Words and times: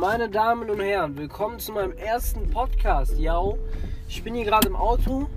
Meine 0.00 0.30
Damen 0.30 0.70
und 0.70 0.80
Herren, 0.80 1.14
willkommen 1.18 1.58
zu 1.58 1.72
meinem 1.72 1.92
ersten 1.92 2.48
Podcast. 2.48 3.18
Ja, 3.18 3.38
ich 4.08 4.24
bin 4.24 4.34
hier 4.34 4.46
gerade 4.46 4.66
im 4.66 4.74
Auto 4.74 5.28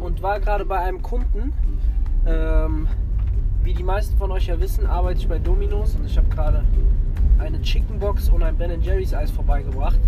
und 0.00 0.22
war 0.22 0.40
gerade 0.40 0.64
bei 0.64 0.78
einem 0.78 1.02
Kunden. 1.02 1.52
Ähm, 2.26 2.88
wie 3.62 3.74
die 3.74 3.82
meisten 3.82 4.16
von 4.16 4.30
euch 4.30 4.46
ja 4.46 4.58
wissen, 4.58 4.86
arbeite 4.86 5.20
ich 5.20 5.28
bei 5.28 5.38
Domino's 5.38 5.94
und 5.94 6.06
ich 6.06 6.16
habe 6.16 6.26
gerade 6.28 6.64
eine 7.38 7.60
Chickenbox 7.60 8.30
und 8.30 8.42
ein 8.42 8.56
Ben 8.56 8.80
Jerry's 8.80 9.12
Eis 9.12 9.30
vorbeigebracht. 9.30 10.00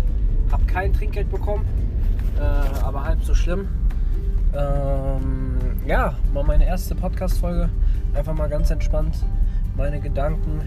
Habe 0.51 0.65
kein 0.65 0.93
Trinkgeld 0.93 1.29
bekommen, 1.29 1.67
äh, 2.39 2.83
aber 2.83 3.03
halb 3.03 3.23
so 3.23 3.35
schlimm. 3.35 3.67
Ähm, 4.55 5.59
ja, 5.85 6.15
mal 6.33 6.43
meine 6.43 6.65
erste 6.65 6.95
Podcast-Folge. 6.95 7.69
Einfach 8.15 8.33
mal 8.33 8.49
ganz 8.49 8.71
entspannt 8.71 9.23
meine 9.77 9.99
Gedanken 10.01 10.61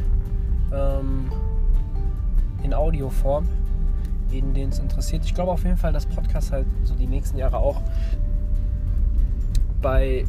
ähm, 0.73 1.32
in 2.64 2.74
Audioform, 2.74 3.46
jeden, 4.30 4.54
den 4.54 4.70
es 4.70 4.78
interessiert. 4.78 5.24
Ich 5.24 5.34
glaube 5.34 5.52
auf 5.52 5.62
jeden 5.62 5.77
Fall, 5.77 5.92
dass 5.92 6.06
Podcast 6.06 6.50
halt 6.50 6.66
so 6.84 6.95
die 6.95 7.06
nächsten 7.06 7.38
Jahre 7.38 7.59
auch 7.59 7.80
bei 9.80 10.24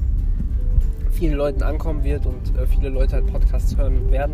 vielen 1.12 1.36
Leuten 1.36 1.64
ankommen 1.64 2.04
wird 2.04 2.26
und 2.26 2.58
äh, 2.58 2.68
viele 2.68 2.90
Leute 2.90 3.14
halt 3.14 3.28
Podcasts 3.28 3.78
hören 3.78 4.12
werden. 4.12 4.34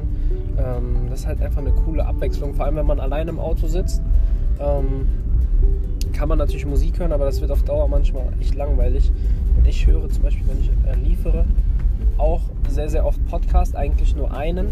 Ähm, 0.58 1.08
das 1.10 1.22
ist 1.22 1.28
halt 1.28 1.42
einfach 1.42 1.62
eine 1.62 1.72
coole 1.72 2.06
Abwechslung, 2.06 2.56
vor 2.56 2.66
allem 2.66 2.76
wenn 2.76 2.88
man 2.88 3.00
allein 3.00 3.28
im 3.28 3.40
Auto 3.40 3.68
sitzt. 3.68 4.02
Ähm, 4.60 5.08
kann 6.12 6.28
man 6.28 6.40
natürlich 6.40 6.66
Musik 6.66 7.00
hören, 7.00 7.14
aber 7.14 7.26
das 7.26 7.40
wird 7.40 7.52
auf 7.52 7.64
Dauer 7.64 7.88
manchmal 7.88 8.26
echt 8.40 8.56
langweilig. 8.56 9.12
Und 9.58 9.68
ich 9.68 9.86
höre 9.86 10.10
zum 10.10 10.24
Beispiel, 10.24 10.48
wenn 10.48 10.60
ich 10.60 10.72
äh, 10.88 10.96
liefere, 11.08 11.46
auch 12.18 12.42
sehr, 12.68 12.90
sehr 12.90 13.06
oft 13.06 13.24
Podcast, 13.28 13.76
eigentlich 13.76 14.16
nur 14.16 14.34
einen. 14.34 14.68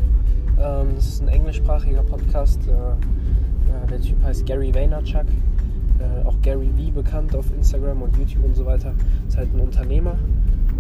Ähm, 0.60 0.96
das 0.96 1.08
ist 1.08 1.22
ein 1.22 1.28
englischsprachiger 1.28 2.04
Podcast. 2.04 2.60
Heißt 4.30 4.46
Gary 4.46 4.72
Vaynerchuk. 4.72 5.26
Äh, 5.98 6.24
auch 6.24 6.36
Gary 6.44 6.70
V 6.78 6.92
bekannt 6.92 7.36
auf 7.36 7.52
Instagram 7.52 8.04
und 8.04 8.16
YouTube 8.16 8.46
und 8.46 8.56
so 8.56 8.64
weiter. 8.64 8.94
Ist 9.28 9.36
halt 9.36 9.52
ein 9.56 9.60
Unternehmer, 9.60 10.20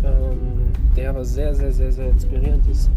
ähm, 0.04 0.68
der 0.96 1.10
aber 1.10 1.26
sehr, 1.26 1.56
sehr, 1.56 1.72
sehr, 1.72 1.92
sehr 1.92 2.12
inspirierend 2.12 2.68
ist. 2.68 2.92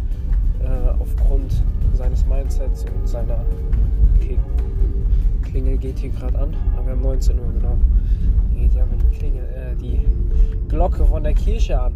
Äh, 0.62 0.91
aufgrund 1.00 1.62
seines 1.95 2.27
Mindsets 2.27 2.84
und 2.84 3.08
seiner. 3.08 3.47
Okay, 4.17 4.36
Klingel 5.41 5.78
geht 5.78 5.98
hier 5.98 6.11
gerade 6.11 6.39
an, 6.39 6.55
aber 6.77 6.84
wir 6.84 6.92
haben 6.92 7.00
19 7.00 7.39
Uhr, 7.39 7.50
genau. 7.55 7.78
Hier 8.53 8.69
geht 8.69 8.75
ja 8.75 8.84
die 9.11 9.17
Klingel, 9.17 9.45
äh, 9.45 9.75
die 9.80 10.06
Glocke 10.69 11.06
von 11.06 11.23
der 11.23 11.33
Kirche 11.33 11.80
an. 11.80 11.95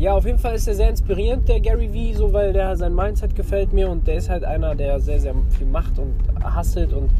Ja, 0.00 0.14
auf 0.14 0.24
jeden 0.24 0.38
Fall 0.38 0.54
ist 0.54 0.66
er 0.66 0.74
sehr 0.74 0.88
inspirierend, 0.88 1.46
der 1.46 1.60
Gary 1.60 1.92
Vee, 1.92 2.14
so 2.14 2.32
weil 2.32 2.54
der 2.54 2.74
sein 2.74 2.94
Mindset 2.94 3.36
gefällt 3.36 3.74
mir 3.74 3.90
und 3.90 4.06
der 4.06 4.14
ist 4.14 4.30
halt 4.30 4.44
einer, 4.44 4.74
der 4.74 4.98
sehr, 4.98 5.20
sehr 5.20 5.34
viel 5.50 5.66
macht 5.66 5.98
und 5.98 6.14
hasselt 6.42 6.94
und 6.94 7.10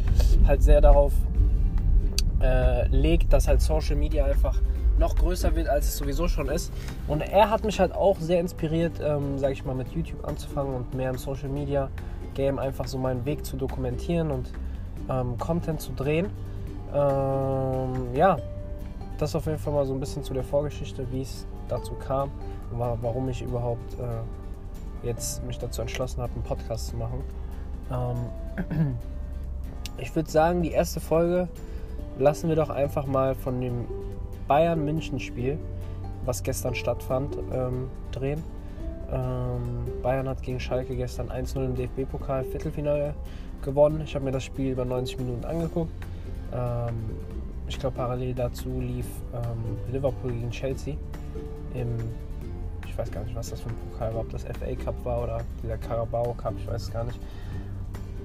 halt 0.47 0.63
sehr 0.63 0.81
darauf 0.81 1.13
äh, 2.41 2.87
legt, 2.87 3.31
dass 3.31 3.47
halt 3.47 3.61
Social 3.61 3.95
Media 3.95 4.25
einfach 4.25 4.59
noch 4.97 5.15
größer 5.15 5.55
wird, 5.55 5.69
als 5.69 5.89
es 5.89 5.97
sowieso 5.97 6.27
schon 6.27 6.49
ist. 6.49 6.73
Und 7.07 7.21
er 7.21 7.51
hat 7.51 7.63
mich 7.63 7.79
halt 7.79 7.93
auch 7.93 8.19
sehr 8.19 8.39
inspiriert, 8.39 8.93
ähm, 8.99 9.37
sage 9.37 9.53
ich 9.53 9.63
mal, 9.63 9.75
mit 9.75 9.89
YouTube 9.89 10.27
anzufangen 10.27 10.73
und 10.73 10.91
mehr 10.95 11.11
im 11.11 11.19
Social 11.19 11.49
Media 11.49 11.87
Game 12.33 12.57
einfach 12.57 12.87
so 12.87 12.97
meinen 12.97 13.23
Weg 13.25 13.45
zu 13.45 13.57
dokumentieren 13.57 14.31
und 14.31 14.51
ähm, 15.07 15.37
Content 15.37 15.81
zu 15.81 15.91
drehen. 15.91 16.31
Ähm, 16.95 18.15
ja, 18.15 18.39
das 19.19 19.35
auf 19.35 19.45
jeden 19.45 19.59
Fall 19.59 19.71
mal 19.71 19.85
so 19.85 19.93
ein 19.93 19.99
bisschen 19.99 20.23
zu 20.23 20.33
der 20.33 20.43
Vorgeschichte, 20.43 21.05
wie 21.11 21.21
es 21.21 21.45
dazu 21.71 21.93
kam 21.95 22.29
warum 22.71 23.29
ich 23.29 23.41
überhaupt 23.41 23.93
äh, 23.95 25.07
jetzt 25.07 25.43
mich 25.45 25.57
dazu 25.57 25.81
entschlossen 25.81 26.21
habe, 26.21 26.33
einen 26.33 26.43
Podcast 26.43 26.87
zu 26.87 26.97
machen. 26.97 27.23
Ähm, 27.91 28.97
ich 29.97 30.15
würde 30.15 30.29
sagen, 30.29 30.63
die 30.63 30.71
erste 30.71 30.99
Folge 30.99 31.47
lassen 32.17 32.49
wir 32.49 32.55
doch 32.55 32.69
einfach 32.69 33.05
mal 33.05 33.35
von 33.35 33.59
dem 33.61 33.85
Bayern-München-Spiel, 34.47 35.57
was 36.25 36.43
gestern 36.43 36.75
stattfand, 36.75 37.37
ähm, 37.53 37.89
drehen. 38.11 38.43
Ähm, 39.11 39.85
Bayern 40.01 40.29
hat 40.29 40.41
gegen 40.41 40.59
Schalke 40.59 40.95
gestern 40.95 41.29
1-0 41.29 41.65
im 41.65 41.75
DFB-Pokal 41.75 42.45
Viertelfinale 42.45 43.13
gewonnen. 43.61 44.01
Ich 44.01 44.15
habe 44.15 44.25
mir 44.25 44.31
das 44.31 44.43
Spiel 44.43 44.71
über 44.71 44.85
90 44.85 45.17
Minuten 45.19 45.45
angeguckt. 45.45 45.91
Ähm, 46.53 46.95
ich 47.67 47.79
glaube, 47.79 47.95
parallel 47.95 48.33
dazu 48.33 48.79
lief 48.79 49.05
ähm, 49.33 49.77
Liverpool 49.91 50.31
gegen 50.31 50.51
Chelsea 50.51 50.95
im 51.73 51.97
ich 52.91 52.97
weiß 52.97 53.11
gar 53.11 53.23
nicht, 53.23 53.35
was 53.35 53.49
das 53.49 53.61
für 53.61 53.69
ein 53.69 53.75
Pokal 53.89 54.13
war, 54.13 54.21
ob 54.21 54.29
das 54.31 54.43
FA 54.43 54.75
Cup 54.83 55.05
war 55.05 55.23
oder 55.23 55.41
dieser 55.63 55.77
Carabao 55.77 56.33
Cup, 56.33 56.53
ich 56.57 56.67
weiß 56.67 56.83
es 56.83 56.91
gar 56.91 57.05
nicht. 57.05 57.17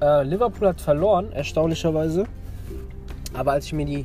Äh, 0.02 0.24
Liverpool 0.24 0.66
hat 0.68 0.80
verloren, 0.80 1.30
erstaunlicherweise. 1.32 2.24
Aber 3.32 3.52
als 3.52 3.66
ich 3.66 3.72
mir 3.72 3.86
die 3.86 4.04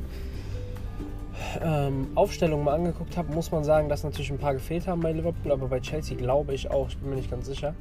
ähm, 1.60 2.08
Aufstellung 2.14 2.62
mal 2.62 2.74
angeguckt 2.74 3.16
habe, 3.16 3.32
muss 3.32 3.50
man 3.50 3.64
sagen, 3.64 3.88
dass 3.88 4.04
natürlich 4.04 4.30
ein 4.30 4.38
paar 4.38 4.54
gefehlt 4.54 4.86
haben 4.86 5.00
bei 5.00 5.12
Liverpool, 5.12 5.50
aber 5.50 5.66
bei 5.66 5.80
Chelsea 5.80 6.16
glaube 6.16 6.54
ich 6.54 6.70
auch, 6.70 6.88
ich 6.88 6.98
bin 6.98 7.10
mir 7.10 7.16
nicht 7.16 7.30
ganz 7.30 7.46
sicher. 7.46 7.74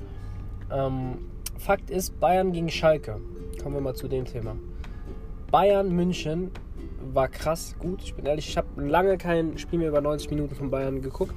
Ähm, 0.71 1.19
Fakt 1.59 1.91
ist, 1.91 2.19
Bayern 2.19 2.51
gegen 2.51 2.69
Schalke. 2.69 3.19
Kommen 3.61 3.75
wir 3.75 3.81
mal 3.81 3.93
zu 3.93 4.07
dem 4.07 4.25
Thema. 4.25 4.55
Bayern 5.51 5.95
München 5.95 6.49
war 7.13 7.27
krass 7.27 7.75
gut. 7.79 8.01
Ich 8.03 8.13
bin 8.13 8.25
ehrlich, 8.25 8.47
ich 8.47 8.57
habe 8.57 8.67
lange 8.81 9.17
kein 9.17 9.57
Spiel 9.57 9.79
mehr 9.79 9.89
über 9.89 10.01
90 10.01 10.29
Minuten 10.29 10.55
von 10.55 10.69
Bayern 10.69 11.01
geguckt. 11.01 11.33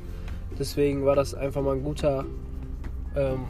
Deswegen 0.59 1.05
war 1.05 1.17
das 1.17 1.35
einfach 1.35 1.63
mal 1.63 1.77
ein 1.77 1.83
guter, 1.83 2.25
ähm, 3.17 3.45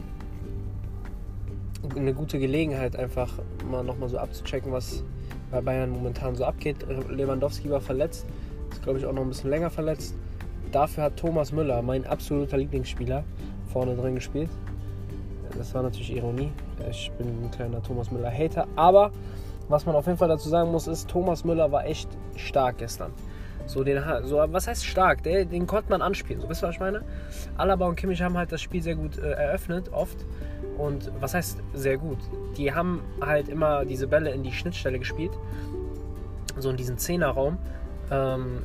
eine 1.95 2.13
gute 2.13 2.39
Gelegenheit, 2.39 2.95
einfach 2.95 3.31
mal 3.69 3.83
nochmal 3.83 4.09
so 4.09 4.17
abzuchecken, 4.17 4.71
was 4.71 5.03
bei 5.51 5.61
Bayern 5.61 5.91
momentan 5.91 6.35
so 6.35 6.45
abgeht. 6.45 6.77
Lewandowski 7.09 7.69
war 7.69 7.81
verletzt, 7.81 8.25
ist 8.71 8.81
glaube 8.81 8.99
ich 8.99 9.05
auch 9.05 9.13
noch 9.13 9.21
ein 9.21 9.29
bisschen 9.29 9.49
länger 9.49 9.69
verletzt. 9.69 10.15
Dafür 10.71 11.03
hat 11.03 11.17
Thomas 11.17 11.51
Müller, 11.51 11.81
mein 11.81 12.05
absoluter 12.05 12.57
Lieblingsspieler, 12.57 13.23
vorne 13.71 13.95
drin 13.95 14.15
gespielt. 14.15 14.49
Das 15.57 15.73
war 15.73 15.83
natürlich 15.83 16.13
Ironie. 16.13 16.51
Ich 16.89 17.11
bin 17.17 17.27
ein 17.27 17.51
kleiner 17.51 17.81
Thomas 17.81 18.11
Müller-Hater. 18.11 18.67
Aber 18.75 19.11
was 19.69 19.85
man 19.85 19.95
auf 19.95 20.05
jeden 20.05 20.17
Fall 20.17 20.27
dazu 20.27 20.49
sagen 20.49 20.71
muss, 20.71 20.87
ist, 20.87 21.09
Thomas 21.09 21.43
Müller 21.43 21.71
war 21.71 21.85
echt 21.85 22.09
stark 22.35 22.77
gestern. 22.77 23.11
So, 23.67 23.83
den, 23.83 24.01
so, 24.23 24.37
was 24.37 24.67
heißt 24.67 24.85
stark? 24.85 25.23
Den, 25.23 25.49
den 25.49 25.65
konnte 25.65 25.89
man 25.89 26.01
anspielen. 26.01 26.41
So, 26.41 26.49
wisst 26.49 26.63
ihr, 26.63 26.67
was 26.67 26.75
ich 26.75 26.79
meine? 26.79 27.01
Alaba 27.57 27.87
und 27.87 27.95
Kimmich 27.95 28.21
haben 28.21 28.37
halt 28.37 28.51
das 28.51 28.61
Spiel 28.61 28.81
sehr 28.81 28.95
gut 28.95 29.17
äh, 29.17 29.31
eröffnet, 29.31 29.91
oft. 29.91 30.25
Und 30.77 31.11
was 31.19 31.33
heißt 31.33 31.57
sehr 31.73 31.97
gut? 31.97 32.19
Die 32.57 32.73
haben 32.73 33.01
halt 33.21 33.49
immer 33.49 33.85
diese 33.85 34.07
Bälle 34.07 34.31
in 34.31 34.43
die 34.43 34.51
Schnittstelle 34.51 34.99
gespielt. 34.99 35.31
So 36.59 36.69
in 36.69 36.77
diesen 36.77 36.97
Zehnerraum. 36.97 37.57
Ähm, 38.11 38.63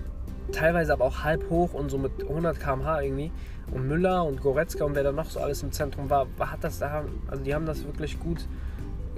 teilweise 0.53 0.93
aber 0.93 1.05
auch 1.05 1.25
halb 1.25 1.49
hoch 1.49 1.73
und 1.73 1.91
so 1.91 1.97
mit 1.97 2.13
100 2.23 2.61
km/h 2.61 3.01
irgendwie. 3.01 3.33
Und 3.73 3.87
Müller 3.87 4.25
und 4.25 4.41
Goretzka 4.41 4.85
und 4.85 4.95
wer 4.97 5.05
da 5.05 5.13
noch 5.13 5.27
so 5.27 5.41
alles 5.41 5.63
im 5.63 5.73
Zentrum 5.73 6.11
war, 6.11 6.27
hat 6.41 6.65
das 6.65 6.81
da, 6.81 7.05
also 7.29 7.43
die 7.43 7.55
haben 7.55 7.67
das 7.67 7.85
wirklich 7.85 8.19
gut 8.19 8.47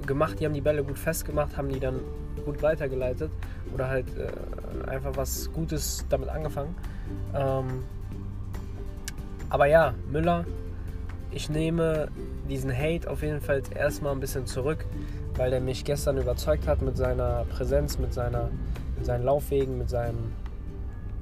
gemacht, 0.06 0.40
die 0.40 0.44
haben 0.44 0.54
die 0.54 0.60
Bälle 0.60 0.84
gut 0.84 0.98
festgemacht, 0.98 1.56
haben 1.56 1.68
die 1.68 1.80
dann 1.80 2.00
gut 2.44 2.62
weitergeleitet 2.62 3.30
oder 3.74 3.88
halt 3.88 4.06
äh, 4.16 4.90
einfach 4.90 5.16
was 5.16 5.52
Gutes 5.52 6.04
damit 6.08 6.28
angefangen. 6.28 6.74
Ähm, 7.34 7.84
aber 9.48 9.66
ja, 9.66 9.94
Müller, 10.10 10.44
ich 11.30 11.48
nehme 11.48 12.08
diesen 12.48 12.76
Hate 12.76 13.08
auf 13.10 13.22
jeden 13.22 13.40
Fall 13.40 13.62
erstmal 13.74 14.12
ein 14.12 14.20
bisschen 14.20 14.46
zurück, 14.46 14.84
weil 15.36 15.50
der 15.50 15.60
mich 15.60 15.84
gestern 15.84 16.18
überzeugt 16.18 16.66
hat 16.66 16.82
mit 16.82 16.96
seiner 16.96 17.44
Präsenz, 17.44 17.98
mit, 17.98 18.12
seiner, 18.12 18.50
mit 18.96 19.06
seinen 19.06 19.24
Laufwegen, 19.24 19.78
mit 19.78 19.88
seinem 19.88 20.32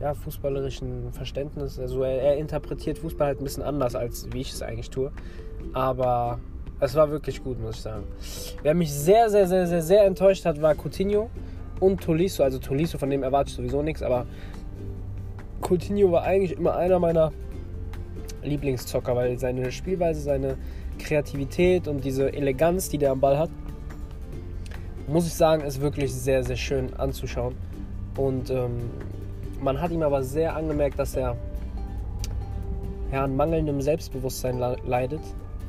ja, 0.00 0.14
fußballerischen 0.14 1.12
Verständnis. 1.12 1.78
Also 1.78 2.02
er, 2.02 2.22
er 2.22 2.36
interpretiert 2.36 2.98
Fußball 2.98 3.28
halt 3.28 3.41
ein 3.41 3.44
bisschen 3.44 3.62
anders, 3.62 3.94
als 3.94 4.32
wie 4.32 4.41
ich 4.41 4.52
es 4.52 4.62
eigentlich 4.62 4.91
tue. 4.91 5.12
Aber 5.72 6.41
es 6.80 6.94
war 6.94 7.10
wirklich 7.10 7.42
gut, 7.42 7.60
muss 7.60 7.77
ich 7.77 7.82
sagen. 7.82 8.04
Wer 8.62 8.74
mich 8.74 8.92
sehr, 8.92 9.28
sehr, 9.30 9.47
sehr, 9.47 9.66
sehr, 9.66 9.82
sehr 9.82 10.04
enttäuscht 10.04 10.44
hat, 10.47 10.60
war 10.60 10.74
Coutinho 10.74 11.30
und 11.78 12.00
Tolisso. 12.00 12.42
Also 12.42 12.59
Tolisso, 12.59 12.98
von 12.98 13.10
dem 13.10 13.22
erwarte 13.22 13.50
ich 13.50 13.56
sowieso 13.56 13.82
nichts, 13.82 14.03
aber 14.03 14.27
Coutinho 15.60 16.10
war 16.10 16.22
eigentlich 16.22 16.59
immer 16.59 16.74
einer 16.77 16.98
meiner 16.98 17.32
Lieblingszocker, 18.42 19.15
weil 19.15 19.38
seine 19.38 19.71
Spielweise, 19.71 20.21
seine 20.21 20.56
Kreativität 20.98 21.86
und 21.86 22.04
diese 22.04 22.32
Eleganz, 22.32 22.88
die 22.88 22.98
der 22.98 23.10
am 23.10 23.21
Ball 23.21 23.38
hat, 23.38 23.50
muss 25.06 25.27
ich 25.27 25.34
sagen, 25.34 25.62
ist 25.62 25.80
wirklich 25.80 26.15
sehr, 26.15 26.42
sehr 26.44 26.56
schön 26.56 26.94
anzuschauen. 26.94 27.54
Und 28.16 28.50
ähm, 28.50 28.91
man 29.60 29.80
hat 29.80 29.91
ihm 29.91 30.03
aber 30.03 30.22
sehr 30.22 30.56
angemerkt, 30.56 30.98
dass 30.98 31.16
er 31.16 31.36
ja, 33.12 33.24
an 33.24 33.36
mangelndem 33.36 33.80
Selbstbewusstsein 33.80 34.59
leidet. 34.59 35.21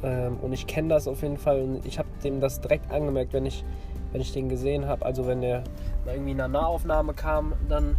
Ähm, 0.03 0.37
und 0.41 0.53
ich 0.53 0.67
kenne 0.67 0.89
das 0.89 1.07
auf 1.07 1.21
jeden 1.21 1.37
Fall 1.37 1.61
und 1.61 1.85
ich 1.85 1.99
habe 1.99 2.09
dem 2.23 2.39
das 2.39 2.61
direkt 2.61 2.91
angemerkt, 2.91 3.33
wenn 3.33 3.45
ich, 3.45 3.63
wenn 4.11 4.21
ich 4.21 4.31
den 4.33 4.49
gesehen 4.49 4.87
habe. 4.87 5.05
Also 5.05 5.27
wenn 5.27 5.41
der 5.41 5.63
irgendwie 6.05 6.31
in 6.31 6.41
einer 6.41 6.59
Nahaufnahme 6.59 7.13
kam, 7.13 7.53
dann 7.69 7.95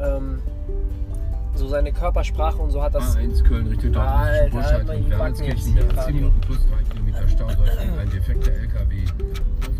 ähm, 0.00 0.40
so 1.54 1.68
seine 1.68 1.92
Körpersprache 1.92 2.60
und 2.60 2.70
so 2.70 2.82
hat 2.82 2.94
das. 2.94 3.16
A1 3.16 3.42
Köln 3.44 3.66
Richtung 3.66 3.92
Dortmund, 3.92 4.50
Buschheit 4.50 4.88
und 4.88 5.10
Wermelskirchen, 5.10 5.78
10 6.04 6.14
Minuten 6.14 6.40
plus 6.40 6.58
3 6.66 6.82
Kilometer 6.92 7.28
Stau, 7.28 7.46
ein 7.46 8.10
defekter 8.10 8.52
LKW. 8.52 9.04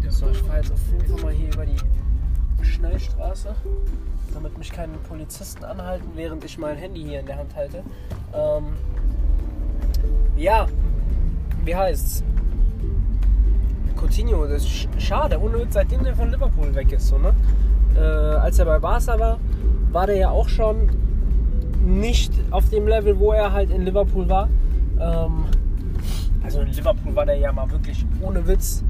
So, 0.08 0.28
ich 0.28 0.38
fahre 0.38 0.58
jetzt 0.58 0.72
auf 0.72 0.80
jeden 0.90 1.06
Fall 1.06 1.24
mal 1.24 1.32
hier 1.32 1.52
über 1.52 1.64
die 1.64 2.64
Schnellstraße, 2.64 3.54
damit 4.34 4.58
mich 4.58 4.70
keine 4.70 4.98
Polizisten 5.08 5.64
anhalten, 5.64 6.10
während 6.14 6.44
ich 6.44 6.58
mein 6.58 6.76
Handy 6.76 7.02
hier 7.02 7.20
in 7.20 7.26
der 7.26 7.38
Hand 7.38 7.54
halte. 7.56 7.82
Ähm, 8.34 8.64
ja, 10.36 10.66
wie 11.64 11.74
heißt's? 11.74 12.24
Coutinho, 13.96 14.46
das 14.46 14.64
ist 14.64 14.88
schade, 14.98 15.38
unnötig, 15.38 15.68
seitdem 15.70 16.02
der 16.02 16.14
von 16.14 16.30
Liverpool 16.30 16.74
weg 16.74 16.92
ist. 16.92 17.08
So, 17.08 17.18
ne? 17.18 17.34
Äh, 17.96 18.00
als 18.00 18.58
er 18.58 18.64
bei 18.64 18.78
Barca 18.78 19.18
war, 19.18 19.38
war 19.92 20.06
der 20.06 20.16
ja 20.16 20.30
auch 20.30 20.48
schon 20.48 20.88
nicht 21.84 22.32
auf 22.50 22.68
dem 22.70 22.86
Level, 22.86 23.18
wo 23.18 23.32
er 23.32 23.52
halt 23.52 23.70
in 23.70 23.82
Liverpool 23.82 24.28
war. 24.28 24.48
Ähm, 25.00 25.44
also 26.42 26.60
in 26.60 26.68
Liverpool 26.68 27.14
war 27.14 27.26
der 27.26 27.36
ja 27.36 27.52
mal 27.52 27.70
wirklich 27.70 28.04
ohne 28.20 28.46
Witz. 28.46 28.82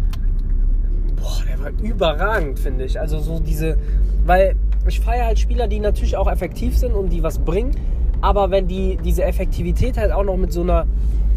Boah, 1.17 1.43
der 1.49 1.61
war 1.61 1.71
überragend, 1.83 2.59
finde 2.59 2.85
ich. 2.85 2.99
Also 2.99 3.19
so 3.21 3.39
diese, 3.39 3.77
weil 4.25 4.57
ich 4.87 5.01
feiere 5.01 5.27
halt 5.27 5.39
Spieler, 5.39 5.69
die 5.69 5.81
natürlich 5.81 6.17
auch 6.17 6.31
effektiv 6.31 6.77
sind 6.77 6.95
und 6.95 7.11
die 7.11 7.23
was 7.23 7.39
bringen. 7.39 7.73
Aber 8.21 8.51
wenn 8.51 8.69
die 8.69 8.99
diese 9.05 9.25
Effektivität 9.25 9.99
halt 9.99 10.13
auch 10.13 10.25
noch 10.25 10.37
mit 10.37 10.53
so 10.53 10.63
einer 10.63 10.87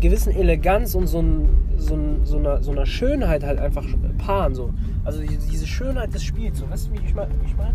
gewissen 0.02 0.34
Eleganz 0.34 0.96
und 0.96 1.08
so, 1.08 1.22
ein, 1.22 1.50
so, 1.78 1.96
ein, 1.96 2.20
so, 2.24 2.38
einer, 2.38 2.62
so 2.64 2.72
einer 2.72 2.86
Schönheit 2.86 3.44
halt 3.44 3.60
einfach 3.60 3.86
paaren. 4.18 4.56
So. 4.56 4.72
Also 5.04 5.22
diese 5.22 5.68
Schönheit 5.68 6.14
des 6.14 6.24
Spiels, 6.24 6.60
so, 6.60 6.70
weißt 6.70 6.88
du, 6.88 6.94
wie 6.94 7.06
ich 7.06 7.14
meine? 7.14 7.32
Ich 7.46 7.56
mein? 7.58 7.74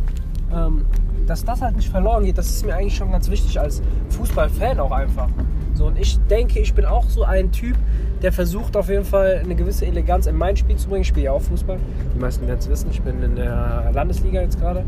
ähm, 0.53 0.87
dass 1.27 1.45
das 1.45 1.63
halt 1.63 1.77
nicht 1.77 1.89
verloren 1.89 2.25
geht, 2.25 2.39
das 2.39 2.51
ist 2.51 2.67
mir 2.67 2.75
eigentlich 2.75 2.97
schon 2.97 3.13
ganz 3.13 3.31
wichtig 3.31 3.61
als 3.61 3.83
Fußballfan 4.11 4.81
auch 4.81 4.91
einfach. 4.91 5.29
So, 5.75 5.87
und 5.87 5.99
ich 5.99 6.19
denke, 6.29 6.59
ich 6.59 6.75
bin 6.75 6.85
auch 6.85 7.09
so 7.09 7.23
ein 7.23 7.53
Typ, 7.53 7.77
der 8.23 8.33
versucht 8.33 8.77
auf 8.77 8.89
jeden 8.89 9.05
Fall 9.05 9.41
eine 9.43 9.55
gewisse 9.55 9.87
Eleganz 9.87 10.27
in 10.27 10.37
mein 10.37 10.57
Spiel 10.57 10.77
zu 10.77 10.89
bringen. 10.89 11.03
Ich 11.03 11.09
spiele 11.09 11.27
ja 11.27 11.33
auch 11.33 11.41
Fußball. 11.43 11.79
Die 12.15 12.19
meisten 12.19 12.47
werden 12.47 12.59
es 12.59 12.69
wissen, 12.69 12.91
ich 12.91 13.01
bin 13.01 13.23
in 13.23 13.37
der 13.37 13.91
Landesliga 13.95 14.43
jetzt 14.43 14.61
gerade. 14.61 14.85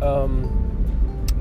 Ähm, 0.00 0.48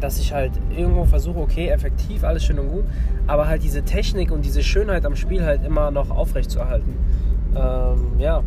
dass 0.03 0.19
ich 0.19 0.33
halt 0.33 0.51
irgendwo 0.75 1.06
versuche, 1.06 1.39
okay, 1.39 1.69
effektiv, 1.69 2.24
alles 2.24 2.44
schön 2.44 2.59
und 2.59 2.69
gut, 2.69 2.83
aber 3.27 3.48
halt 3.48 3.63
diese 3.63 3.83
Technik 3.83 4.31
und 4.31 4.44
diese 4.44 4.63
Schönheit 4.63 5.06
am 5.06 5.15
Spiel 5.15 5.44
halt 5.44 5.63
immer 5.63 5.92
noch 5.92 6.09
aufrecht 6.09 6.51
zu 6.51 6.59
erhalten. 6.59 6.95
Ähm, 7.56 8.19
ja, 8.19 8.44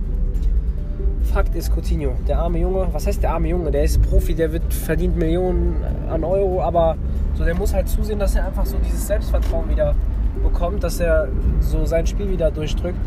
Fakt 1.33 1.55
ist 1.55 1.75
Coutinho, 1.75 2.13
der 2.29 2.39
arme 2.39 2.59
Junge, 2.59 2.89
was 2.93 3.07
heißt 3.07 3.23
der 3.23 3.33
arme 3.33 3.49
Junge? 3.49 3.71
Der 3.71 3.85
ist 3.85 4.01
Profi, 4.03 4.35
der 4.35 4.53
wird, 4.53 4.73
verdient 4.73 5.17
Millionen 5.17 5.77
an 6.11 6.23
Euro, 6.23 6.63
aber 6.63 6.97
so, 7.35 7.45
der 7.45 7.55
muss 7.55 7.75
halt 7.75 7.89
zusehen, 7.89 8.19
dass 8.19 8.37
er 8.37 8.47
einfach 8.47 8.67
so 8.67 8.77
dieses 8.87 9.07
Selbstvertrauen 9.07 9.69
wieder 9.69 9.95
bekommt, 10.43 10.85
dass 10.85 11.01
er 11.01 11.29
so 11.61 11.85
sein 11.87 12.07
Spiel 12.07 12.31
wieder 12.31 12.51
durchdrückt. 12.51 12.99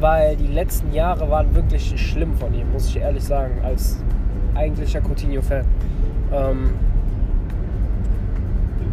Weil 0.00 0.34
die 0.34 0.48
letzten 0.48 0.92
Jahre 0.92 1.30
waren 1.30 1.54
wirklich 1.54 1.94
schlimm 2.00 2.34
von 2.34 2.52
ihm, 2.54 2.72
muss 2.72 2.88
ich 2.88 2.96
ehrlich 2.96 3.22
sagen, 3.22 3.60
als 3.62 3.98
eigentlicher 4.54 5.00
Coutinho-Fan. 5.00 5.64
Ähm, 6.32 6.70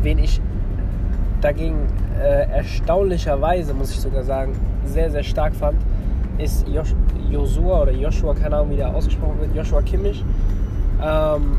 wen 0.02 0.20
ich 0.20 0.42
dagegen 1.42 1.88
äh, 2.22 2.50
erstaunlicherweise, 2.52 3.74
muss 3.74 3.92
ich 3.92 4.00
sogar 4.00 4.24
sagen, 4.24 4.54
sehr, 4.86 5.10
sehr 5.10 5.24
stark 5.24 5.56
fand, 5.56 5.80
ist 6.38 6.68
Josh, 6.68 6.94
Joshua 7.30 7.84
oder 7.84 7.92
Joshua, 7.92 8.34
keine 8.34 8.58
Ahnung, 8.58 8.72
wie 8.72 8.78
der 8.78 8.94
ausgesprochen 8.94 9.40
wird, 9.40 9.56
Joshua 9.56 9.82
Kimmich. 9.82 10.24
Ähm, 11.02 11.58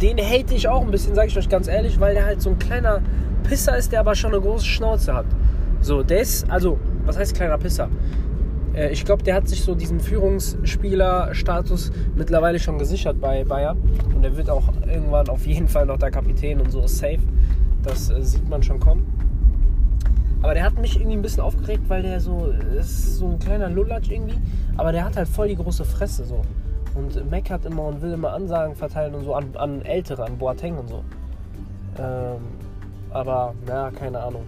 den 0.00 0.18
hate 0.18 0.54
ich 0.54 0.68
auch 0.68 0.82
ein 0.82 0.90
bisschen, 0.90 1.14
sage 1.14 1.28
ich 1.28 1.38
euch 1.38 1.48
ganz 1.48 1.68
ehrlich, 1.68 1.98
weil 2.00 2.14
der 2.14 2.24
halt 2.24 2.42
so 2.42 2.50
ein 2.50 2.58
kleiner 2.58 3.00
Pisser 3.48 3.76
ist, 3.76 3.92
der 3.92 4.00
aber 4.00 4.14
schon 4.14 4.32
eine 4.32 4.40
große 4.40 4.64
Schnauze 4.64 5.14
hat. 5.14 5.26
So, 5.80 6.02
der 6.02 6.20
ist, 6.20 6.50
also, 6.50 6.78
was 7.04 7.18
heißt 7.18 7.34
kleiner 7.34 7.58
Pisser? 7.58 7.88
Äh, 8.74 8.90
ich 8.90 9.04
glaube, 9.04 9.22
der 9.22 9.34
hat 9.34 9.48
sich 9.48 9.62
so 9.62 9.74
diesen 9.74 10.00
Führungsspieler-Status 10.00 11.92
mittlerweile 12.14 12.58
schon 12.58 12.78
gesichert 12.78 13.20
bei 13.20 13.44
Bayern. 13.44 13.78
Und 14.14 14.22
der 14.22 14.36
wird 14.36 14.50
auch 14.50 14.64
irgendwann 14.86 15.28
auf 15.28 15.46
jeden 15.46 15.68
Fall 15.68 15.86
noch 15.86 15.98
der 15.98 16.10
Kapitän 16.10 16.60
und 16.60 16.70
so 16.70 16.86
safe. 16.86 17.20
Das 17.84 18.10
äh, 18.10 18.22
sieht 18.22 18.48
man 18.48 18.62
schon 18.62 18.80
kommen. 18.80 19.06
Aber 20.42 20.54
der 20.54 20.64
hat 20.64 20.78
mich 20.78 20.96
irgendwie 20.96 21.16
ein 21.16 21.22
bisschen 21.22 21.42
aufgeregt, 21.42 21.84
weil 21.88 22.02
der 22.02 22.20
so 22.20 22.52
ist 22.78 23.16
so 23.16 23.28
ein 23.28 23.38
kleiner 23.38 23.70
Lullatsch 23.70 24.10
irgendwie. 24.10 24.38
Aber 24.76 24.92
der 24.92 25.04
hat 25.04 25.16
halt 25.16 25.28
voll 25.28 25.48
die 25.48 25.56
große 25.56 25.84
Fresse 25.84 26.24
so. 26.24 26.42
Und 26.94 27.30
meckert 27.30 27.64
immer 27.64 27.84
und 27.84 28.02
will 28.02 28.12
immer 28.12 28.32
Ansagen 28.32 28.74
verteilen 28.74 29.14
und 29.14 29.24
so 29.24 29.34
an, 29.34 29.50
an 29.54 29.82
Ältere, 29.82 30.24
an 30.24 30.36
Boateng 30.38 30.76
und 30.78 30.88
so. 30.88 31.02
Ähm, 31.98 32.40
aber, 33.10 33.54
ja, 33.66 33.90
keine 33.90 34.20
Ahnung. 34.20 34.42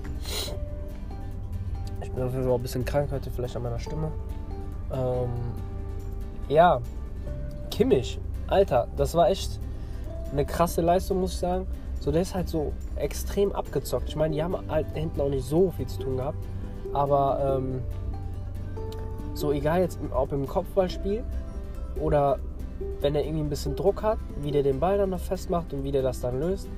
Ich 2.03 2.11
bin 2.11 2.23
auf 2.23 2.33
jeden 2.33 2.45
Fall 2.45 2.53
auch 2.53 2.57
ein 2.57 2.63
bisschen 2.63 2.85
krank 2.85 3.11
heute, 3.11 3.31
vielleicht 3.31 3.57
an 3.57 3.63
meiner 3.63 3.79
Stimme. 3.79 4.13
Ähm, 4.93 5.31
ja, 6.49 6.81
Kimmich, 7.71 8.19
Alter, 8.49 8.87
das 8.97 9.15
war 9.15 9.29
echt 9.29 9.61
eine 10.31 10.45
krasse 10.45 10.81
Leistung, 10.83 11.21
muss 11.21 11.33
ich 11.33 11.39
sagen. 11.39 11.67
So, 12.01 12.13
der 12.13 12.23
ist 12.23 12.35
halt 12.35 12.49
so 12.49 12.73
extrem 12.97 13.53
abgezockt. 13.53 14.09
Ich 14.09 14.17
meine, 14.17 14.35
die 14.35 14.43
haben 14.43 14.57
halt 14.69 14.87
hinten 14.95 15.21
auch 15.21 15.29
nicht 15.29 15.45
so 15.45 15.71
viel 15.71 15.87
zu 15.87 16.01
tun 16.01 16.17
gehabt. 16.17 16.39
Aber 16.93 17.59
ähm, 17.59 17.83
so 19.35 19.53
egal 19.53 19.81
jetzt, 19.81 19.99
ob 20.15 20.33
im 20.33 20.47
Kopfballspiel 20.47 21.25
oder 22.01 22.39
wenn 23.01 23.15
er 23.15 23.25
irgendwie 23.25 23.45
ein 23.45 23.51
bisschen 23.51 23.77
Druck 23.77 24.03
hat, 24.03 24.19
wie 24.43 24.51
der 24.51 24.63
den 24.63 24.81
Ball 24.81 24.99
dann 24.99 25.11
noch 25.11 25.21
festmacht 25.21 25.73
und 25.73 25.85
wie 25.85 25.93
der 25.93 26.03
das 26.03 26.21
dann 26.21 26.41
löst, 26.41 26.69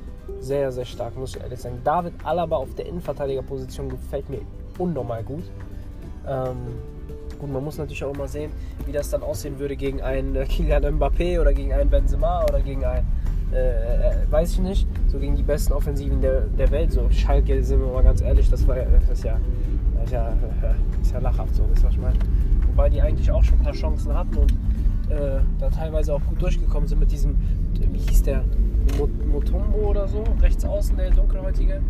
sehr, 0.41 0.71
sehr 0.73 0.85
stark, 0.85 1.17
muss 1.17 1.35
ich 1.35 1.43
ehrlich 1.43 1.61
sagen. 1.61 1.81
David 1.85 2.15
Alaba 2.25 2.57
auf 2.57 2.75
der 2.75 2.87
Innenverteidigerposition 2.87 3.89
gefällt 3.89 4.29
mir 4.29 4.41
unnormal 4.79 5.23
gut. 5.23 5.45
Ähm, 6.27 6.57
gut, 7.39 7.51
man 7.51 7.65
muss 7.65 7.79
natürlich 7.79 8.05
auch 8.05 8.15
immer 8.15 8.29
sehen, 8.29 8.53
wie 8.87 8.93
das 8.93 9.11
dann 9.11 9.23
aussehen 9.23 9.59
würde 9.59 9.77
gegen 9.77 10.03
einen 10.03 10.35
Kylian 10.49 10.85
Mbappé 10.99 11.41
oder 11.41 11.53
gegen 11.53 11.73
einen 11.73 11.91
Benzema 11.91 12.45
oder 12.45 12.61
gegen 12.61 12.85
einen 12.85 13.07
äh, 13.53 13.57
äh, 13.57 14.13
weiß 14.31 14.53
ich 14.53 14.59
nicht, 14.61 14.87
so 15.09 15.19
gegen 15.19 15.35
die 15.37 15.43
besten 15.43 15.73
Offensiven 15.73 16.21
der, 16.21 16.43
der 16.43 16.71
Welt. 16.71 16.93
So 16.93 17.09
Schalke, 17.11 17.63
sind 17.63 17.81
wir 17.81 17.93
mal 17.93 18.03
ganz 18.03 18.21
ehrlich, 18.21 18.51
das, 18.51 18.67
war, 18.67 18.77
das, 18.77 19.09
ist, 19.09 19.25
ja, 19.25 19.39
das 19.95 20.05
ist, 20.05 20.13
ja, 20.13 20.33
das 20.63 21.07
ist 21.07 21.13
ja 21.13 21.19
lachhaft 21.19 21.55
so, 21.55 21.65
das 21.73 21.83
was 21.83 21.93
ich 21.93 22.01
meine. 22.01 22.19
Wobei 22.67 22.91
die 22.91 23.01
eigentlich 23.01 23.31
auch 23.31 23.43
schon 23.43 23.59
ein 23.59 23.65
paar 23.65 23.73
Chancen 23.73 24.15
hatten 24.15 24.37
und 24.37 24.53
äh, 25.11 25.41
da 25.59 25.71
teilweise 25.71 26.15
auch 26.15 26.21
gut 26.27 26.41
durchgekommen 26.43 26.89
sind 26.89 27.01
mit 27.01 27.11
diesem, 27.11 27.37
wie 27.75 27.99
hieß 27.99 28.23
der, 28.23 28.45
Motombo 29.31 29.91
oder 29.91 30.09
so, 30.09 30.25
rechts 30.41 30.65
außen, 30.65 30.97
der 30.97 31.11
dunkelhäutige. 31.11 31.81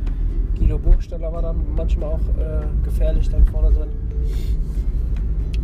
Guido 0.58 0.78
Burgstaller 0.78 1.32
war 1.32 1.42
dann 1.42 1.64
manchmal 1.76 2.10
auch 2.10 2.20
äh, 2.38 2.64
gefährlich 2.84 3.28
dann 3.28 3.46
vorne 3.46 3.70
drin. 3.70 3.88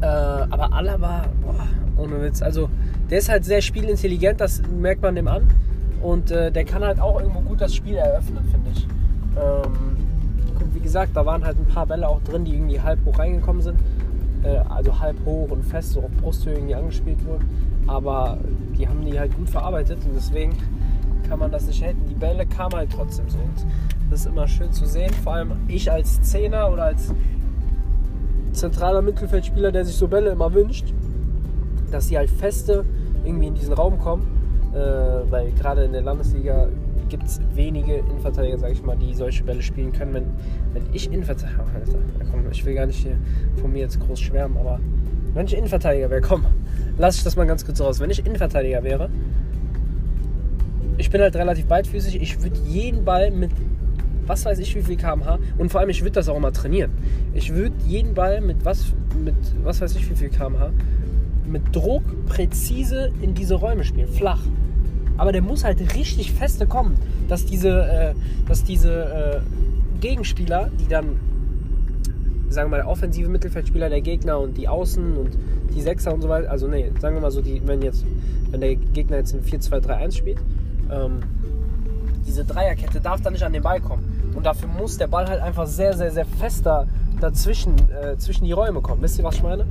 Äh, 0.00 0.06
aber 0.06 0.72
Alaba, 0.72 1.24
boah, 1.43 1.67
ohne 1.96 2.22
Witz, 2.22 2.43
also 2.43 2.69
der 3.10 3.19
ist 3.19 3.29
halt 3.29 3.44
sehr 3.44 3.60
spielintelligent, 3.60 4.41
das 4.41 4.63
merkt 4.69 5.03
man 5.03 5.15
dem 5.15 5.29
an. 5.29 5.43
Und 6.05 6.31
äh, 6.31 6.53
der 6.53 6.67
kann 6.67 6.84
halt 6.84 7.01
auch 7.01 7.19
irgendwo 7.19 7.41
gut 7.41 7.63
das 7.63 7.75
Spiel 7.75 7.94
eröffnen, 7.94 8.44
finde 8.44 8.70
ich. 8.73 8.87
Ähm, 9.39 9.96
wie 10.75 10.81
gesagt, 10.81 11.17
da 11.17 11.25
waren 11.25 11.43
halt 11.43 11.58
ein 11.58 11.65
paar 11.65 11.87
Bälle 11.87 12.06
auch 12.06 12.20
drin, 12.20 12.44
die 12.44 12.53
irgendwie 12.53 12.79
halb 12.79 13.03
hoch 13.06 13.19
reingekommen 13.19 13.63
sind. 13.63 13.81
Äh, 14.43 14.58
also 14.69 15.01
halb 15.01 15.17
hoch 15.25 15.51
und 15.51 15.65
fest, 15.65 15.93
so 15.93 16.01
auf 16.01 16.11
Brusthöhe 16.20 16.56
irgendwie 16.56 16.75
angespielt 16.75 17.25
wurden. 17.25 17.49
Aber 17.87 18.37
die 18.77 18.87
haben 18.87 19.03
die 19.03 19.19
halt 19.19 19.34
gut 19.34 19.49
verarbeitet 19.49 19.96
und 20.05 20.15
deswegen 20.15 20.55
kann 21.27 21.39
man 21.39 21.51
das 21.51 21.67
nicht 21.67 21.82
halten. 21.82 22.03
Die 22.06 22.15
Bälle 22.15 22.44
kamen 22.44 22.75
halt 22.75 22.91
trotzdem 22.93 23.31
so. 23.31 23.39
Und 23.39 23.65
das 24.11 24.20
ist 24.20 24.27
immer 24.27 24.46
schön 24.46 24.73
zu 24.73 24.84
sehen. 24.84 25.11
Vor 25.23 25.32
allem 25.32 25.53
ich 25.69 25.91
als 25.91 26.20
Zehner 26.20 26.70
oder 26.70 26.84
als 26.84 27.15
zentraler 28.53 29.01
Mittelfeldspieler, 29.01 29.73
der 29.73 29.87
sich 29.87 29.96
so 29.96 30.06
Bälle 30.06 30.32
immer 30.32 30.53
wünscht, 30.53 30.93
dass 31.91 32.08
sie 32.08 32.19
halt 32.19 32.29
feste 32.29 32.84
irgendwie 33.25 33.46
in 33.46 33.55
diesen 33.55 33.73
Raum 33.73 33.99
kommen 33.99 34.44
äh, 34.75 35.31
weil 35.31 35.53
gerade 35.53 35.85
in 35.85 35.93
der 35.93 36.03
Landesliga 36.03 36.69
gibt 37.09 37.25
es 37.25 37.41
wenige 37.55 37.97
Innenverteidiger, 37.97 38.59
sage 38.59 38.73
ich 38.73 38.83
mal, 38.83 38.97
die 38.97 39.15
solche 39.15 39.45
Bälle 39.45 39.63
spielen 39.63 39.93
können. 39.93 40.15
Wenn, 40.15 40.27
wenn 40.73 40.83
ich 40.93 41.13
Innenverteidiger, 41.13 41.65
Alter, 41.75 41.99
komm, 42.31 42.51
ich 42.51 42.65
will 42.65 42.75
gar 42.75 42.87
nicht 42.87 43.03
hier 43.03 43.17
von 43.61 43.73
mir 43.73 43.81
jetzt 43.81 44.01
groß 44.01 44.21
schwärmen, 44.21 44.57
aber 44.57 44.81
wenn 45.35 45.47
ich 45.47 45.57
Innenverteidiger 45.57 46.11
wäre, 46.11 46.21
komm, 46.21 46.47
lass 46.99 47.17
ich 47.17 47.25
das 47.25 47.37
mal 47.37 47.47
ganz 47.47 47.65
kurz 47.65 47.81
raus. 47.81 48.01
Wenn 48.01 48.11
ich 48.11 48.25
Innenverteidiger 48.25 48.83
wäre, 48.83 49.11
ich 50.97 51.11
bin 51.11 51.21
halt 51.21 51.37
relativ 51.37 51.67
beidfüßig, 51.67 52.21
ich 52.21 52.43
würde 52.43 52.57
jeden 52.67 53.05
Ball 53.05 53.31
mit 53.31 53.51
was 54.27 54.47
weiß 54.47 54.59
ich 54.59 54.75
wie 54.75 54.81
viel 54.81 54.97
kmh 54.97 55.39
und 55.59 55.71
vor 55.71 55.81
allem 55.81 55.91
ich 55.91 56.01
würde 56.01 56.13
das 56.13 56.31
auch 56.31 56.39
mal 56.39 56.51
trainieren. 56.51 56.93
Ich 57.35 57.55
würde 57.55 57.75
jeden 57.87 58.15
Ball 58.15 58.41
mit 58.41 58.65
was 58.65 58.95
mit 59.23 59.35
was 59.63 59.83
weiß 59.83 59.95
ich 59.97 60.09
wie 60.09 60.15
viel 60.15 60.31
kmh 60.31 60.71
mit 61.47 61.77
Druck 61.77 62.03
präzise 62.27 63.13
in 63.21 63.35
diese 63.35 63.57
Räume 63.57 63.85
spielen, 63.85 64.09
flach. 64.09 64.41
Aber 65.17 65.33
der 65.33 65.43
muss 65.43 65.65
halt 65.65 65.81
richtig 65.94 66.33
feste 66.33 66.67
kommen, 66.67 66.97
dass 67.29 67.47
diese, 67.47 67.83
äh, 67.83 68.15
dass 68.49 68.65
diese 68.65 69.43
äh, 69.43 70.01
Gegenspieler, 70.01 70.71
die 70.81 70.89
dann, 70.89 71.21
sagen 72.49 72.71
wir 72.71 72.79
mal, 72.79 72.87
offensive 72.87 73.29
Mittelfeldspieler 73.29 73.89
der 73.89 74.01
Gegner 74.01 74.39
und 74.41 74.56
die 74.56 74.69
Außen 74.69 75.17
und 75.17 75.31
die 75.75 75.81
Sechser 75.81 76.13
und 76.13 76.23
so 76.23 76.29
weiter, 76.29 76.51
also 76.51 76.67
nee, 76.69 76.91
sagen 77.01 77.17
wir 77.17 77.23
mal 77.23 77.31
so, 77.31 77.41
die, 77.41 77.63
wenn 77.67 77.83
jetzt, 77.83 78.05
wenn 78.51 78.61
der 78.61 78.77
Gegner 78.77 79.19
jetzt 79.19 79.33
in 79.33 79.43
4-2-3-1 79.43 80.17
spielt, 80.17 80.39
ähm, 80.91 81.21
diese 82.27 82.44
Dreierkette 82.44 83.01
darf 83.01 83.21
dann 83.21 83.33
nicht 83.33 83.44
an 83.44 83.53
den 83.53 83.63
Ball 83.63 83.81
kommen. 83.81 84.33
Und 84.35 84.47
dafür 84.47 84.69
muss 84.69 84.99
der 84.99 85.06
Ball 85.06 85.27
halt 85.27 85.41
einfach 85.41 85.67
sehr, 85.67 85.97
sehr, 85.97 86.11
sehr 86.11 86.25
fester 86.25 86.87
dazwischen, 87.21 87.77
äh, 87.91 88.17
zwischen 88.19 88.44
die 88.44 88.53
Räume 88.53 88.81
kommen. 88.81 89.03
Wisst 89.03 89.19
ihr, 89.19 89.25
was 89.25 89.37
ich 89.37 89.43
meine? 89.43 89.65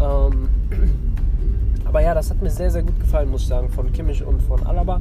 Ähm, 0.00 0.48
Aber 1.88 2.02
ja, 2.02 2.12
das 2.12 2.28
hat 2.28 2.42
mir 2.42 2.50
sehr, 2.50 2.70
sehr 2.70 2.82
gut 2.82 3.00
gefallen, 3.00 3.30
muss 3.30 3.42
ich 3.42 3.48
sagen, 3.48 3.70
von 3.70 3.90
Kimmich 3.90 4.22
und 4.22 4.42
von 4.42 4.64
Alaba. 4.66 5.00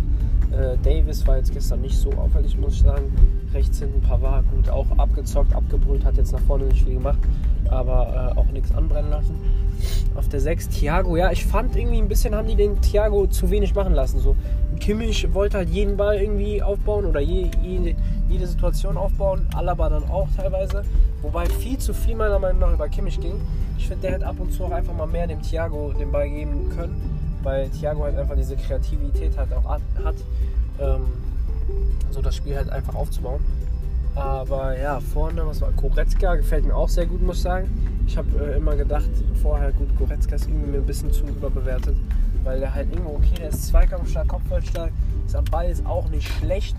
Äh, 0.51 0.77
Davis 0.82 1.27
war 1.27 1.36
jetzt 1.36 1.53
gestern 1.53 1.82
nicht 1.82 1.98
so 1.98 2.10
auffällig, 2.13 2.58
muss 2.58 2.75
ich 2.75 2.82
sagen. 2.82 3.12
Rechts 3.53 3.79
hinten 3.79 4.01
Pavard 4.01 4.46
gut, 4.51 4.70
auch 4.70 4.86
abgezockt, 4.98 5.53
abgebrüllt, 5.53 6.06
hat 6.06 6.15
jetzt 6.15 6.32
nach 6.32 6.39
vorne 6.39 6.63
nicht 6.63 6.86
viel 6.86 6.94
gemacht, 6.94 7.20
aber 7.70 8.34
äh, 8.34 8.39
auch 8.39 8.46
nichts 8.53 8.72
anbrennen 8.72 9.12
lassen. 9.12 9.36
Auf 10.15 10.29
der 10.29 10.39
6 10.39 10.70
Thiago, 10.70 11.17
ja, 11.17 11.29
ich 11.29 11.46
fand 11.46 11.75
irgendwie 11.75 11.98
ein 11.98 12.08
bisschen, 12.08 12.34
haben 12.34 12.48
die 12.48 12.56
den 12.56 12.79
Thiago 12.79 13.27
zu 13.27 13.50
wenig 13.50 13.75
machen 13.75 13.94
lassen. 13.94 14.20
So, 14.20 14.38
Kimmich 14.77 15.34
wollte 15.34 15.57
halt 15.57 15.69
jeden 15.69 15.98
Ball 15.98 16.17
irgendwie 16.17 16.62
aufbauen 16.62 17.05
oder 17.05 17.19
je, 17.19 17.50
je, 17.62 17.96
jede 18.29 18.48
Situation 18.48 18.98
aufbauen, 18.98 19.46
Alaba 19.55 19.89
dann 19.89 20.10
auch 20.10 20.27
teilweise. 20.36 20.84
Wobei 21.22 21.46
viel 21.48 21.77
zu 21.77 21.93
viel 21.93 22.15
meiner 22.15 22.39
Meinung 22.39 22.60
nach 22.60 22.74
über 22.74 22.88
Kimmich 22.88 23.19
ging. 23.19 23.36
Ich 23.77 23.88
finde, 23.88 24.03
der 24.03 24.12
hätte 24.13 24.27
ab 24.27 24.36
und 24.39 24.51
zu 24.51 24.65
auch 24.65 24.72
einfach 24.72 24.93
mal 24.93 25.07
mehr 25.07 25.27
dem 25.27 25.41
Thiago 25.41 25.93
den 25.93 26.12
Ball 26.12 26.29
geben 26.29 26.69
können, 26.75 27.19
weil 27.43 27.69
Thiago 27.69 28.03
halt 28.03 28.17
einfach 28.17 28.36
diese 28.36 28.55
Kreativität 28.55 29.38
halt 29.38 29.53
auch 29.53 29.65
hat, 29.69 30.15
ähm, 30.79 31.01
so 32.12 32.22
das 32.22 32.36
Spiel 32.36 32.55
halt 32.55 32.69
einfach 32.69 32.96
aufzubauen. 32.96 33.39
Aber 34.17 34.77
ja, 34.77 35.00
vorne, 35.00 35.45
was 35.45 35.62
war 35.62 35.71
Koretzka, 35.74 36.36
gefällt 36.36 36.65
mir 36.65 36.75
auch 36.75 36.89
sehr 36.89 37.05
gut, 37.05 37.21
muss 37.21 37.38
ich 37.38 37.43
sagen. 37.43 37.69
Ich 38.07 38.17
habe 38.17 38.27
äh, 38.39 38.57
immer 38.57 38.75
gedacht, 38.75 39.09
vorher, 39.41 39.71
gut, 39.71 39.95
Koretzka 39.95 40.36
ist 40.36 40.47
irgendwie 40.47 40.71
mir 40.71 40.77
ein 40.77 40.86
bisschen 40.86 41.12
zu 41.12 41.24
überbewertet, 41.25 41.95
weil 42.43 42.59
der 42.59 42.74
halt 42.74 42.91
irgendwo, 42.91 43.12
okay, 43.12 43.36
der 43.39 43.50
ist 43.50 43.67
zweikampfstark, 43.67 44.27
kopfballstark, 44.27 44.91
ist 45.25 45.36
am 45.36 45.45
Ball 45.45 45.69
ist 45.69 45.86
auch 45.86 46.09
nicht 46.09 46.27
schlecht, 46.27 46.75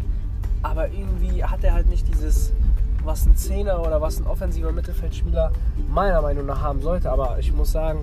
aber 0.62 0.88
irgendwie 0.88 1.44
hat 1.44 1.62
er 1.62 1.74
halt 1.74 1.88
nicht 1.88 2.08
dieses, 2.08 2.52
was 3.04 3.24
ein 3.26 3.36
Zehner 3.36 3.80
oder 3.80 4.00
was 4.00 4.18
ein 4.18 4.26
offensiver 4.26 4.72
Mittelfeldspieler 4.72 5.52
meiner 5.88 6.20
Meinung 6.20 6.46
nach 6.46 6.60
haben 6.60 6.80
sollte. 6.80 7.10
Aber 7.10 7.38
ich 7.38 7.52
muss 7.52 7.70
sagen, 7.70 8.00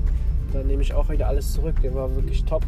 da 0.53 0.59
nehme 0.63 0.81
ich 0.81 0.93
auch 0.93 1.09
wieder 1.09 1.27
alles 1.27 1.51
zurück. 1.51 1.75
Der 1.81 1.93
war 1.93 2.15
wirklich 2.15 2.45
top. 2.45 2.63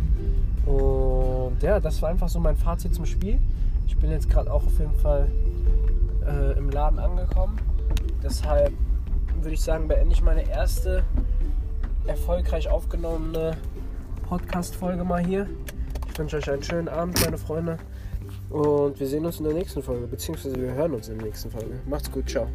Und 0.65 1.61
ja, 1.61 1.79
das 1.79 2.01
war 2.01 2.09
einfach 2.09 2.27
so 2.27 2.39
mein 2.39 2.57
Fazit 2.57 2.93
zum 2.93 3.05
Spiel. 3.05 3.39
Ich 3.87 3.97
bin 3.97 4.11
jetzt 4.11 4.29
gerade 4.29 4.51
auch 4.51 4.65
auf 4.65 4.77
jeden 4.79 4.93
Fall 4.95 5.27
Laden 6.77 6.99
angekommen. 6.99 7.59
Deshalb 8.21 8.71
würde 9.41 9.55
ich 9.55 9.61
sagen, 9.61 9.87
beende 9.87 10.13
ich 10.13 10.21
meine 10.21 10.47
erste 10.47 11.03
erfolgreich 12.05 12.69
aufgenommene 12.69 13.57
Podcast-Folge 14.29 15.03
mal 15.03 15.25
hier. 15.25 15.49
Ich 16.07 16.19
wünsche 16.19 16.37
euch 16.37 16.51
einen 16.51 16.61
schönen 16.61 16.87
Abend, 16.87 17.19
meine 17.25 17.39
Freunde. 17.39 17.79
Und 18.51 18.99
wir 18.99 19.07
sehen 19.07 19.25
uns 19.25 19.39
in 19.39 19.45
der 19.45 19.55
nächsten 19.55 19.81
Folge, 19.81 20.05
beziehungsweise 20.05 20.55
wir 20.55 20.71
hören 20.71 20.93
uns 20.93 21.09
in 21.09 21.17
der 21.17 21.25
nächsten 21.25 21.49
Folge. 21.49 21.79
Macht's 21.87 22.11
gut, 22.11 22.29
ciao. 22.29 22.47